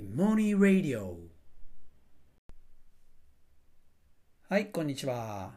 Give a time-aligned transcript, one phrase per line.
[0.00, 1.18] モニーラディオ
[4.48, 5.50] はいこんにちは。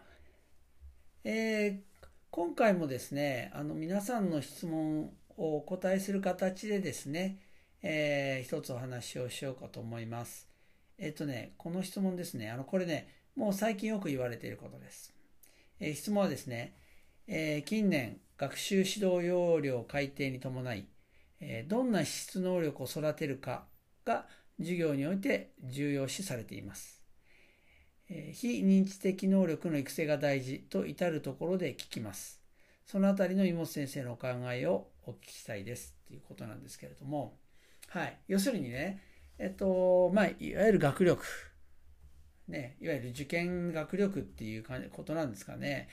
[1.23, 7.37] えー、今回もですねあの皆さんの質問をお答えする形でですね、
[7.83, 10.47] えー、一つお話をしようかと思います。
[10.97, 15.13] えっ、ー、とねこの質問ですねあのこれねもう最近よく言われていることです、
[15.79, 16.73] えー、質問はですね、
[17.27, 20.87] えー、近年学習指導要領改定に伴い
[21.67, 23.65] どんな資質能力を育てるか
[24.05, 24.27] が
[24.59, 27.01] 授業において重要視されています。
[28.33, 32.41] 非認知的能力の育成が大事と至るところで聞きます。
[32.85, 37.37] そのあたりの妹先生のお考えをお聞きしたいですっていうことなんですけれども、
[37.87, 38.17] はい。
[38.27, 39.01] 要するにね、
[39.37, 41.23] えっと、まあ、いわゆる学力、
[42.47, 45.87] ね、いわゆる受験学力っていうことなんですかね。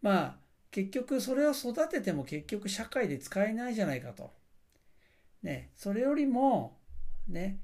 [0.00, 0.36] まあ、
[0.72, 4.32] 結局それを育てても結局社会で使えないじゃないかと。
[5.42, 6.78] ね、それよりも、
[7.28, 7.60] ね、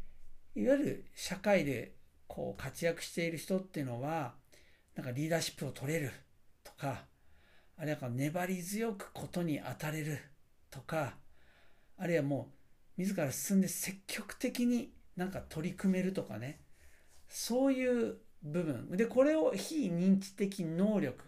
[0.54, 1.94] いわゆる社会で
[2.26, 4.34] こう活躍している人っていうのは、
[4.94, 6.12] なんかリーダーシップを取れる
[6.64, 7.04] とか、
[7.76, 10.18] あるいは粘り強くことに当たれる
[10.70, 11.14] とか、
[11.96, 12.50] あるいはも
[12.96, 16.60] う自ら進んで積極的になんか取り組めるとかね、
[17.28, 18.90] そういう部分。
[18.90, 21.24] で、これを非認知的能力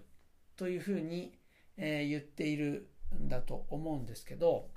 [0.56, 1.32] というふうに、
[1.76, 4.70] えー、言っているんだと思うんですけど、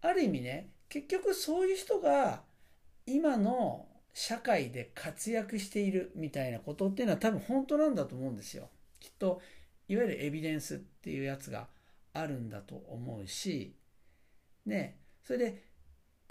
[0.00, 2.42] ある意味ね、結局そういう人が
[3.06, 8.68] 今の社会で活躍しているみたいなことっていうのは多分本当なんだと思うんですよ。
[9.00, 9.40] きっと
[9.88, 11.68] いわゆるエビデンスっていうやつが
[12.12, 13.74] あるんだと思うし、
[14.66, 15.62] ね、それで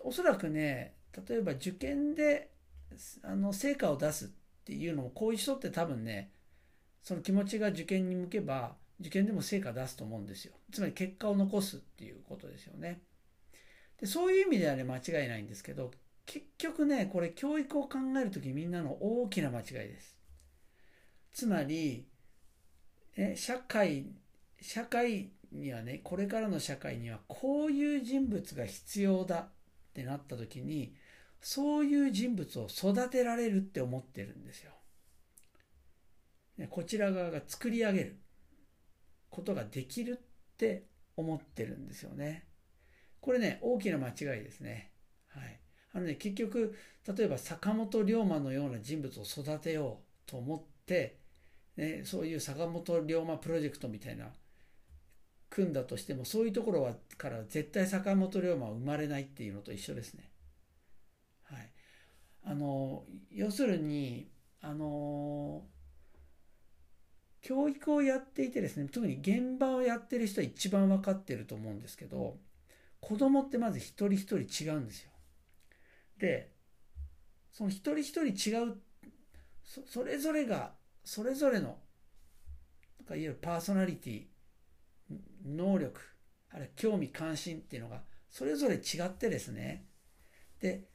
[0.03, 0.95] おそらくね、
[1.27, 2.52] 例えば受験で
[3.23, 4.30] あの成果を出すっ
[4.64, 6.31] ていうのもこういう人って多分ね、
[7.03, 10.53] その気持ちが受験に向けば受験でも成果出すと思うんですよ。
[10.72, 13.02] つまり結果を残すっていうことですよね。
[13.99, 15.92] でそういう意味ではね、間違いないんですけど、
[16.25, 20.17] 結局ね、これ教育を考えるときみんなの大きな間違いです。
[21.33, 22.08] つまり、
[23.15, 24.08] え社会、
[24.61, 29.49] 社会にはね、これからの社会にはこういう人物が必要だっ
[29.93, 30.95] てなったときに、
[31.42, 34.71] そういう人物を育てられるって思ってるんですよ。
[36.70, 38.20] こちら側が作り上げる
[39.30, 42.45] ことができるって思ってるんですよね。
[43.20, 44.91] これね、大きな間違いですね。
[45.94, 46.76] あのね、結局、
[47.16, 51.18] 例えば坂本龍馬のような人物を育てようと思って、
[51.78, 54.34] ね、そういう坂本龍馬プロジェクトみたいな、
[55.50, 60.32] 組んだとしても、そういうところはから絶対坂本龍馬は生まれないっていうのと一緒ですね。
[61.44, 61.70] はい。
[62.44, 64.30] あの、要するに、
[64.62, 65.64] あの、
[67.42, 72.38] 教育をやっていてですね、特に現場をやってる人は一番分かってると思うんですけど、
[73.02, 75.11] 子供ってまず一人一人違うんですよ。
[76.21, 76.52] で、
[77.52, 78.77] その一人一人違う、
[79.64, 80.73] それぞれが、
[81.04, 81.80] それぞれの、
[83.08, 84.26] いわゆるパーソナリティ、
[85.43, 85.99] 能力、
[86.52, 89.87] あるいは興味関心っていうのが、それぞれ違ってですね、
[90.60, 90.87] で、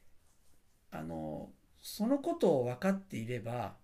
[0.92, 1.50] あの、
[1.82, 3.74] そのことを分かっていれば、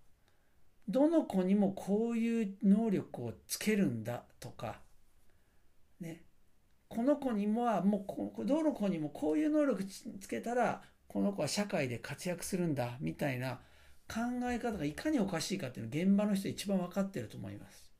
[0.87, 4.79] どの子にもこういう能力をつけるんだとか、
[5.99, 6.23] ね、
[6.87, 8.05] この子にもはも
[8.37, 10.83] うどの子にもこういう能力つけたら
[11.13, 13.59] この子は社会で活躍するんだみたいな
[14.09, 14.19] 考
[14.51, 17.91] え方がいかにおかしいかっていうのを現場の人一番分かってると思います。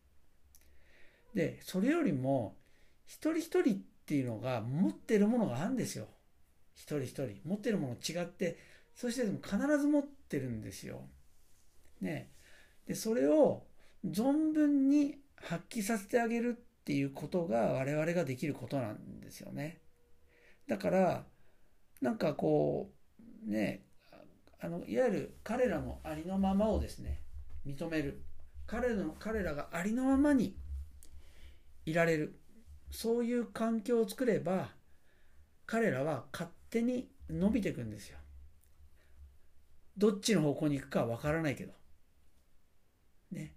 [1.36, 2.58] でそれよりも
[3.06, 6.08] 一人一人っていうのが持ってるものがあるんですよ。
[6.74, 8.58] 一人一人持ってるもの違って
[8.96, 11.02] そしてでも必ず持ってるんですよ。
[12.02, 12.32] ね。
[12.88, 13.64] でそれを
[14.04, 19.82] 存分に発揮させてあげるっていうことが我々ができることなんですよね。
[20.68, 21.26] だから、
[22.02, 23.03] なんかこう、
[23.46, 23.86] ね、
[24.60, 27.22] あの、いわゆる彼らのありのままをですね、
[27.66, 28.24] 認める。
[28.66, 30.56] 彼らの、彼らがありのままに
[31.86, 32.40] いられる。
[32.92, 34.70] そういう環境を作れば、
[35.66, 38.18] 彼らは勝手に伸びていくんですよ。
[39.98, 41.74] どっちの方向に行くかわからないけど。
[43.32, 43.56] ね。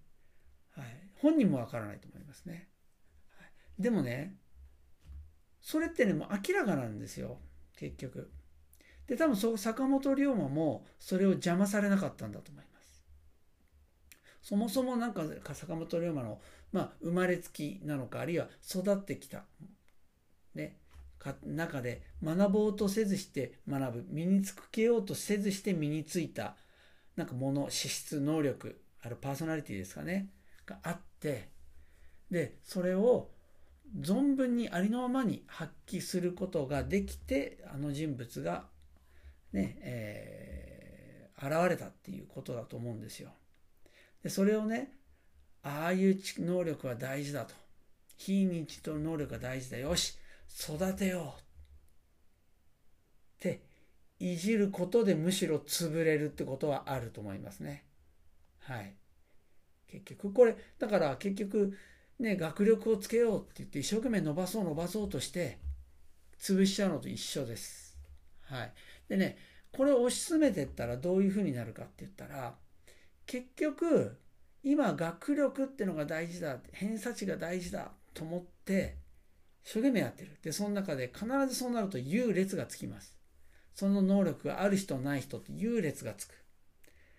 [0.70, 0.87] はい。
[1.16, 2.69] 本人もわからないと思いますね。
[3.38, 4.37] はいでもね、
[5.61, 7.38] それってね、もう明らかなんですよ、
[7.76, 8.31] 結局。
[9.06, 13.05] で、多分そ坂本龍馬もそれを邪魔されなかったんだと思います。
[14.43, 15.25] そもそもなんか
[15.55, 16.41] 坂本龍馬の、
[16.73, 19.44] まあ、生まれつきなのか、あるいは育ってきた、
[20.55, 20.79] ね、
[21.44, 26.56] 中で学ぼうとせずして学ぶ、身につけようとせずして身についた、
[27.17, 30.29] なんかもの、資質、能力、あるパーソナリティですかね、
[30.64, 31.49] があって、
[32.31, 33.31] で、それを
[34.00, 38.64] 存分にありのままに発揮することができてあの人物が
[39.52, 43.31] ね、え現れたっていうことだと思うんですよ。
[44.22, 44.93] でそれをね
[45.62, 47.54] ああいう能力は大事だと
[48.16, 50.16] 非認知と能力が大事だよし
[50.48, 51.40] 育てよう
[53.38, 53.62] って
[54.19, 57.84] いじることでむしろ潰れるってことはあると思いますね。
[58.60, 58.94] はい。
[59.88, 61.76] 結局これだから結局
[62.19, 65.58] ね学力をつけようって言って一生懸命伸ばそう伸ばそうとして
[66.40, 67.99] 潰しちゃうのと一緒です。
[68.42, 68.72] はい。
[69.08, 69.38] でね
[69.73, 72.55] これを推し進めてったらどういうふうになるかって言ったら
[73.26, 74.19] 結局
[74.62, 78.97] 今学力ってのが大事だ偏差値が大事だと思って
[79.64, 80.38] 一生懸命やってる。
[80.43, 83.17] でその中で必ずそうなると優劣がつきます。
[83.75, 86.35] その能力がある人ない人って優劣がつく。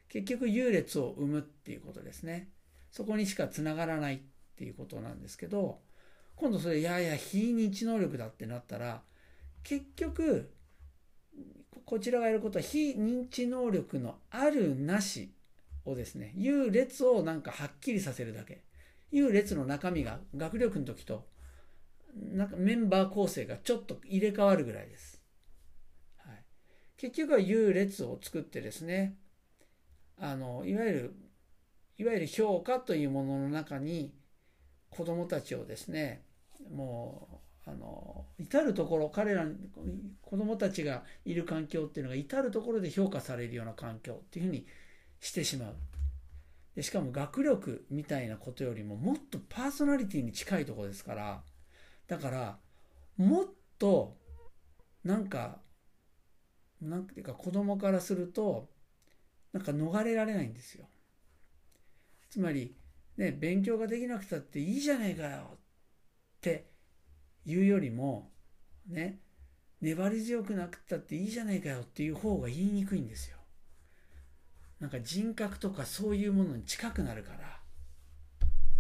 [0.10, 2.50] 結局優劣を生むっていうことですね。
[2.92, 4.20] そこにしかつながらないっ
[4.58, 5.80] ていうことなんですけど
[6.36, 9.02] 今度それいやいや非認知能力だってなったら
[9.64, 10.52] 結局
[11.86, 15.32] こちらがやることは非認知能力のあるなし
[15.86, 18.64] をですね優劣をなんかはっきりさせるだけ
[19.12, 21.26] 優劣の中身が学力の時と
[22.16, 25.22] なんかメンバー構成がちょっと入れ替わるぐらいです。
[26.18, 26.44] はい、
[26.98, 29.16] 結局は優劣を作ってですね
[30.20, 31.16] あのいわゆる
[31.98, 34.14] いわゆる評価というものの中に
[34.90, 36.24] 子どもたちをですね
[36.72, 37.37] もう
[37.68, 39.46] あの至る所彼ら
[40.22, 44.66] 子どもたちがいる環境っていうのが至る所で評価されるような環境っていうふうに
[45.20, 45.76] してしまう。
[46.76, 51.42] でしかも学力みたいなことよりももっとパーソナリティに近いとこですから
[52.08, 52.58] だから
[53.18, 53.46] もっ
[53.80, 54.16] と
[55.04, 55.58] なんか
[56.80, 58.70] なんていうか子供からすると
[59.52, 60.88] なんか逃れられないんですよ。
[62.30, 62.76] つまり
[63.18, 65.58] ね勉強ができなくたっていいじゃねえかよっ
[66.40, 66.77] て
[67.48, 68.30] 言うよりも
[68.88, 69.20] ね
[69.82, 73.38] 粘り強くなくったっていいじゃねえかよっていう方が言いにくいんですよ
[74.80, 77.60] なんか人格とかそういうものに近くなるから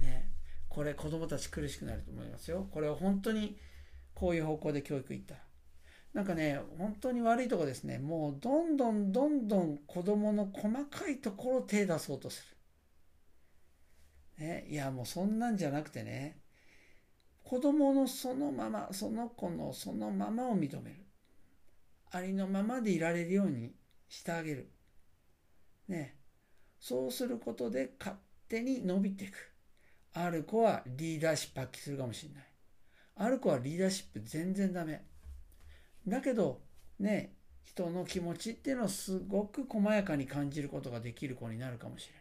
[0.07, 0.37] ね
[0.77, 2.67] これ子供たち苦しくなると思いますよ。
[2.71, 3.57] これは本当に
[4.13, 5.41] こういう方向で教育いったら。
[6.13, 7.97] なんかね、本当に悪いとこですね。
[7.97, 12.45] もうどんどんどんどん子供の細かいところを手出そうとす
[14.37, 14.45] る。
[14.45, 16.37] ね、いやもうそんなんじゃなくてね、
[17.49, 20.97] 子供のそのまま、その子のそのままを認める。
[22.11, 23.71] ありのままでいられるように
[24.09, 24.69] してあげる。
[25.87, 26.17] ね。
[26.77, 28.17] そうすることで勝
[28.49, 29.53] 手に伸びていく。
[30.11, 32.43] ある子はリーダーシップ発揮するかもしれない。
[33.15, 35.05] ある子はリーダーシップ全然ダメ。
[36.05, 36.59] だけど、
[36.99, 37.33] ね、
[37.63, 42.13] 人の気持ちっていうのをすごく細やかに感じることができる子になるかもしれ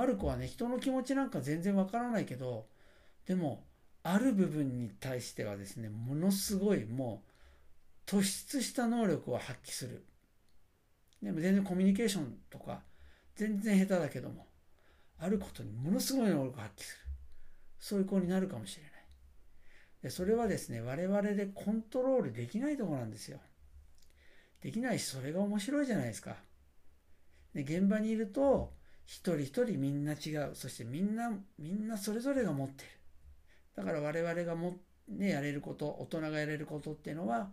[0.00, 0.04] い。
[0.04, 2.68] ある子はね、人の気持ちなんか全然わからないけど、
[3.26, 3.66] でも、
[4.04, 7.22] ある部分に対してはですね、ものすごいも
[8.06, 10.04] う突出した能力を発揮する。
[11.22, 12.82] でも全然コミュニケーションとか
[13.36, 14.46] 全然下手だけども、
[15.18, 17.02] あることにものすごい能力を発揮する。
[17.78, 18.92] そういう子になるかもしれない。
[20.02, 23.38] でそれはですね、我々でコントロールできないところなんですよ。
[24.60, 26.36] できないし、それが面白いじゃないですか。
[27.54, 28.72] で現場にいると、
[29.06, 30.52] 一人一人みんな違う。
[30.54, 32.90] そしてみんな、みんなそれぞれが持ってる。
[33.76, 34.76] だから我々がも、
[35.08, 37.50] ね、やれること、大人がやれることっていうのは、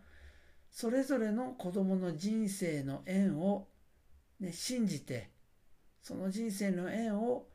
[0.71, 3.67] それぞれの子供の人生の縁を、
[4.39, 5.29] ね、信じて、
[6.01, 7.45] その人生の縁を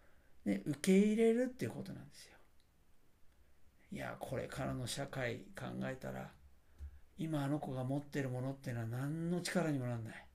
[0.44, 2.32] ね、受け入れるっていうことなんですよ。
[3.92, 6.30] いや、これからの社会考えたら、
[7.16, 10.26] 今あの子が持ってるものっていうのは何の力にもなんない。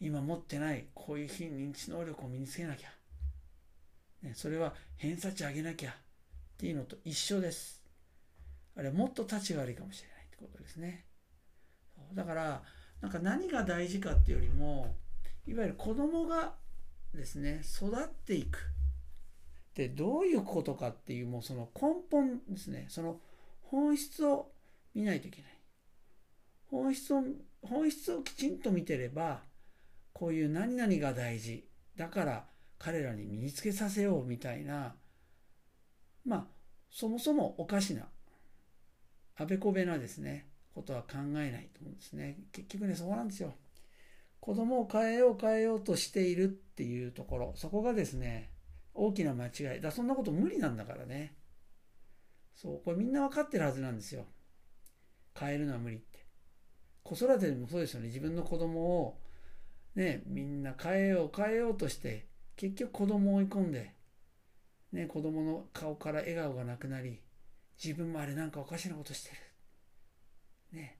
[0.00, 2.88] 今持ってないこういう非認知能力を身につけなきゃ。
[4.22, 5.94] ね、それは偏差値上げなきゃ
[6.60, 7.82] っていうのと一緒です。
[8.76, 11.06] あれもっと立ちが悪いかもしれないってことですね。
[12.12, 12.62] だから、
[13.00, 14.94] なんか何が大事かっていうよりも、
[15.46, 16.52] いわゆる子供が
[17.14, 18.58] ですね、育っていく。
[19.70, 23.20] ってどういうことかっていうもうその根本ですねその
[23.62, 24.50] 本質を
[24.94, 25.50] 見ないといけない
[26.66, 27.22] 本質を
[27.62, 29.42] 本質をきちんと見てれば
[30.12, 31.64] こういう何々が大事
[31.96, 32.44] だから
[32.78, 34.94] 彼らに身につけさせようみたいな
[36.24, 36.46] まあ
[36.90, 38.08] そもそもおかしな
[39.36, 42.38] あべこべなですねことは考えないと思うんですね。
[42.52, 43.54] 結局ねそうなんですよ。
[44.40, 47.52] 子供を変えよう変えようとしているっていうところ。
[47.56, 48.50] そこがですね
[48.94, 49.80] 大きな間違い。
[49.80, 51.34] だそんなこと無理なんだからね。
[52.54, 52.82] そう。
[52.84, 54.26] これみんな分かってるはずなんですよ。
[55.38, 56.24] 変えるのは無理って。
[57.02, 58.06] 子育てでもそうですよね。
[58.06, 59.20] 自分の子供を
[59.94, 63.94] ねみんな変えよう変えようとして結局子供を追い込んで
[64.92, 67.20] ね子供の顔から笑顔がなくなり
[67.82, 69.30] 自分もあれなんかおかしなことして
[70.72, 70.78] る。
[70.78, 70.98] ね。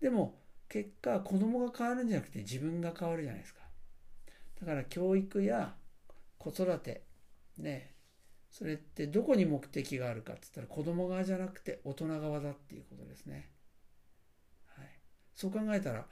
[0.00, 3.60] でも結果子供が変わるんじゃなくて自分が変わるじゃないですか。
[4.60, 5.74] だから教育や
[6.38, 7.04] 子育て
[7.58, 7.92] ね。
[8.50, 13.48] それってどこに目的があるかって言ったら子供側じゃなくて大人側だっていうことですね。
[14.76, 14.86] はい、
[15.34, 16.04] そう考えたら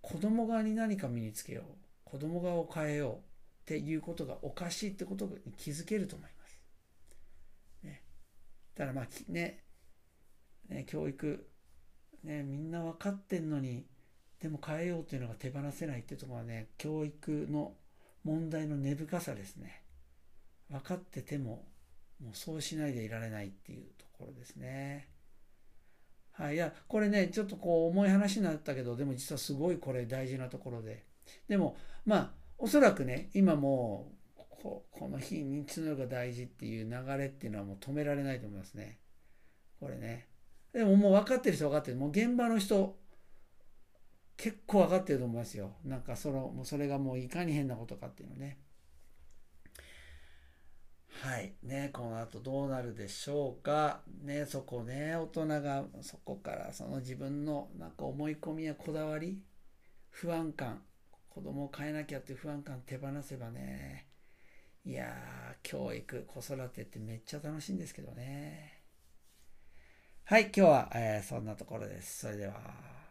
[0.00, 1.64] 子供側に何か身につけよう。
[2.04, 3.18] 子供側を変えようっ
[3.66, 6.33] ていうことがおかしいってことに気づけると思います。
[8.76, 9.64] ね、だからまあね
[10.68, 11.46] ね教育
[12.22, 13.86] ねみんな分かってんのに
[14.40, 17.74] でも変えようっていうのが手放せないっていうところはね教育の
[18.24, 19.82] 問題の根深さですね。
[20.70, 21.66] 分かってても
[22.22, 25.08] もうそうしないでいられないっていうところですね。
[26.32, 31.04] はい、いやこれねちょっとこう重い話になったけどでも実はすごいこれ大事なところで
[31.48, 34.16] でもまあおそらくね今もう
[34.64, 38.98] ここの非認知能力が大事っていう流れっていうのはもう止められないと思いますね。
[39.78, 40.26] これね。
[40.72, 41.98] でももう分かってる人分かってる。
[41.98, 42.96] もう現場の人
[44.38, 45.72] 結構分かってると思いますよ。
[45.84, 48.56] なんかそのもうそれがもういかに変なことかっていうのね。
[51.10, 51.52] はい。
[51.62, 54.00] ねこの後どうなるでしょうか。
[54.22, 59.42] ねそこね大人がそこからその自分のなんか思い込みやこだわり
[60.08, 60.80] 不安感
[61.28, 64.13] 子供を変えなきゃっていう不安感手放せばね
[64.84, 68.82] いやー教育子育てってめっちゃ楽しいんですけどね。
[70.24, 72.20] はい今日は、えー、そんなところです。
[72.20, 73.03] それでは。